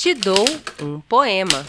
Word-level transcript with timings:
Te 0.00 0.14
dou 0.14 0.46
um 0.80 0.98
poema. 0.98 1.62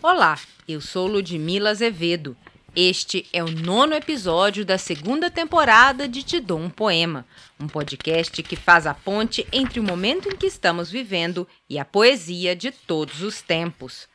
Olá, 0.00 0.38
eu 0.68 0.80
sou 0.80 1.08
Ludmila 1.08 1.70
Azevedo. 1.70 2.36
Este 2.76 3.26
é 3.32 3.42
o 3.42 3.50
nono 3.50 3.92
episódio 3.92 4.64
da 4.64 4.78
segunda 4.78 5.28
temporada 5.28 6.06
de 6.06 6.22
Te 6.22 6.38
Dou 6.38 6.60
um 6.60 6.70
Poema, 6.70 7.26
um 7.58 7.66
podcast 7.66 8.40
que 8.40 8.54
faz 8.54 8.86
a 8.86 8.94
ponte 8.94 9.44
entre 9.52 9.80
o 9.80 9.82
momento 9.82 10.28
em 10.28 10.36
que 10.36 10.46
estamos 10.46 10.92
vivendo 10.92 11.44
e 11.68 11.76
a 11.76 11.84
poesia 11.84 12.54
de 12.54 12.70
todos 12.70 13.20
os 13.20 13.42
tempos. 13.42 14.06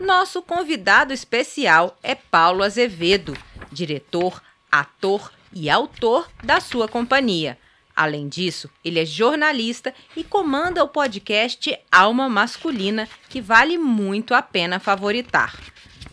Nosso 0.00 0.40
convidado 0.40 1.12
especial 1.12 1.98
é 2.00 2.14
Paulo 2.14 2.62
Azevedo, 2.62 3.36
diretor, 3.72 4.40
ator 4.70 5.32
e 5.52 5.68
autor 5.68 6.30
da 6.44 6.60
sua 6.60 6.86
companhia. 6.86 7.58
Além 7.94 8.28
disso, 8.28 8.70
ele 8.84 8.98
é 8.98 9.04
jornalista 9.04 9.94
e 10.16 10.24
comanda 10.24 10.82
o 10.82 10.88
podcast 10.88 11.78
Alma 11.90 12.28
Masculina, 12.28 13.08
que 13.28 13.40
vale 13.40 13.76
muito 13.76 14.34
a 14.34 14.40
pena 14.40 14.80
favoritar. 14.80 15.54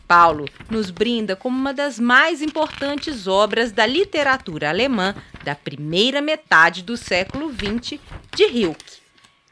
Paulo 0.07 0.45
nos 0.69 0.89
brinda 0.89 1.35
como 1.35 1.55
uma 1.55 1.73
das 1.73 1.99
mais 1.99 2.41
importantes 2.41 3.27
obras 3.27 3.71
da 3.71 3.85
literatura 3.85 4.69
alemã 4.69 5.15
da 5.43 5.55
primeira 5.55 6.19
metade 6.19 6.81
do 6.81 6.97
século 6.97 7.53
XX, 7.53 7.99
de 8.35 8.45
Rilke, 8.47 8.97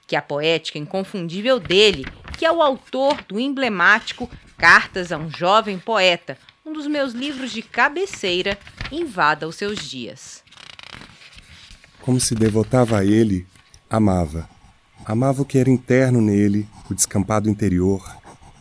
que 0.07 0.15
a 0.15 0.21
poética 0.21 0.79
inconfundível 0.79 1.59
dele, 1.59 2.05
que 2.37 2.45
é 2.45 2.51
o 2.51 2.61
autor 2.61 3.21
do 3.27 3.39
emblemático 3.39 4.29
Cartas 4.57 5.11
a 5.11 5.17
um 5.17 5.29
Jovem 5.29 5.77
Poeta, 5.77 6.37
um 6.65 6.73
dos 6.73 6.87
meus 6.87 7.13
livros 7.13 7.51
de 7.51 7.61
cabeceira, 7.61 8.57
invada 8.91 9.47
os 9.47 9.55
seus 9.55 9.87
dias. 9.87 10.43
Como 12.07 12.21
se 12.21 12.33
devotava 12.33 12.99
a 12.99 13.03
ele, 13.03 13.45
amava. 13.89 14.47
Amava 15.05 15.41
o 15.41 15.45
que 15.45 15.57
era 15.57 15.69
interno 15.69 16.21
nele, 16.21 16.65
o 16.89 16.93
descampado 16.93 17.49
interior, 17.49 18.01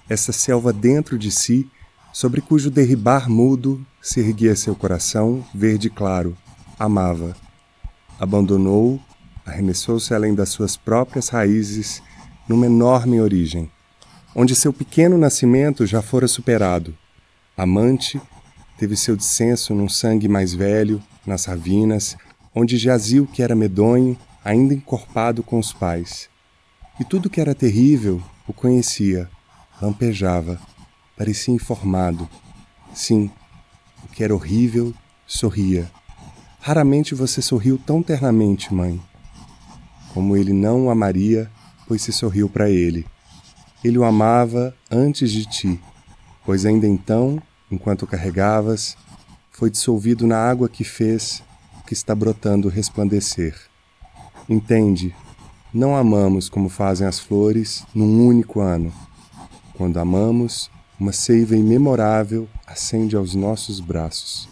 essa 0.08 0.32
selva 0.32 0.72
dentro 0.72 1.16
de 1.16 1.30
si 1.30 1.70
sobre 2.12 2.40
cujo 2.40 2.72
derribar 2.72 3.30
mudo 3.30 3.86
se 4.02 4.18
erguia 4.18 4.56
seu 4.56 4.74
coração 4.74 5.46
verde 5.54 5.88
claro. 5.88 6.36
Amava. 6.76 7.36
Abandonou, 8.18 9.00
arremessou-se 9.46 10.12
além 10.12 10.34
das 10.34 10.48
suas 10.48 10.76
próprias 10.76 11.28
raízes 11.28 12.02
numa 12.48 12.66
enorme 12.66 13.20
origem, 13.20 13.70
onde 14.34 14.56
seu 14.56 14.72
pequeno 14.72 15.16
nascimento 15.16 15.86
já 15.86 16.02
fora 16.02 16.26
superado. 16.26 16.98
Amante, 17.56 18.20
teve 18.76 18.96
seu 18.96 19.16
descenso 19.16 19.72
num 19.72 19.88
sangue 19.88 20.26
mais 20.26 20.52
velho, 20.52 21.00
nas 21.24 21.44
ravinas, 21.44 22.16
onde 22.58 22.78
jazia 22.78 23.22
o 23.22 23.26
que 23.26 23.42
era 23.42 23.54
medonho, 23.54 24.16
ainda 24.42 24.72
encorpado 24.72 25.42
com 25.42 25.58
os 25.58 25.74
pais. 25.74 26.30
E 26.98 27.04
tudo 27.04 27.28
que 27.28 27.38
era 27.38 27.54
terrível 27.54 28.22
o 28.48 28.52
conhecia, 28.54 29.28
lampejava 29.82 30.58
parecia 31.16 31.54
informado. 31.54 32.28
Sim, 32.94 33.30
o 34.04 34.08
que 34.08 34.24
era 34.24 34.34
horrível 34.34 34.94
sorria. 35.26 35.90
Raramente 36.60 37.14
você 37.14 37.40
sorriu 37.40 37.78
tão 37.78 38.02
ternamente, 38.02 38.72
mãe. 38.72 39.00
Como 40.12 40.36
ele 40.36 40.52
não 40.52 40.86
o 40.86 40.90
amaria, 40.90 41.50
pois 41.86 42.02
se 42.02 42.12
sorriu 42.12 42.48
para 42.48 42.70
ele. 42.70 43.06
Ele 43.84 43.98
o 43.98 44.04
amava 44.04 44.74
antes 44.90 45.30
de 45.30 45.44
ti, 45.44 45.80
pois 46.44 46.64
ainda 46.64 46.86
então, 46.86 47.40
enquanto 47.70 48.06
carregavas, 48.06 48.96
foi 49.50 49.70
dissolvido 49.70 50.26
na 50.26 50.38
água 50.38 50.68
que 50.68 50.84
fez 50.84 51.42
que 51.86 51.94
está 51.94 52.14
brotando 52.14 52.68
resplandecer. 52.68 53.54
Entende, 54.48 55.14
não 55.72 55.96
amamos 55.96 56.48
como 56.48 56.68
fazem 56.68 57.06
as 57.06 57.18
flores 57.20 57.84
num 57.94 58.26
único 58.26 58.60
ano. 58.60 58.92
Quando 59.74 59.98
amamos, 59.98 60.70
uma 60.98 61.12
seiva 61.12 61.56
imemorável 61.56 62.48
acende 62.66 63.14
aos 63.14 63.34
nossos 63.34 63.80
braços. 63.80 64.48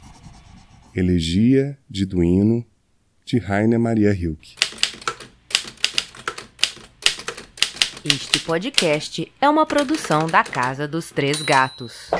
Elegia 0.94 1.76
de 1.90 2.06
Duino, 2.06 2.64
de 3.24 3.38
Rainer 3.38 3.80
Maria 3.80 4.12
Rilke. 4.12 4.54
Este 8.04 8.38
podcast 8.40 9.32
é 9.40 9.48
uma 9.48 9.64
produção 9.64 10.26
da 10.26 10.44
Casa 10.44 10.86
dos 10.86 11.10
Três 11.10 11.40
Gatos. 11.40 12.10